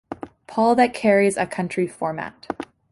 [0.47, 2.47] Paul that carries a country format.